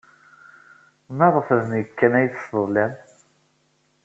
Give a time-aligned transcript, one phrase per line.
[1.17, 2.93] Maɣef d nekk kan ay tesseḍlam?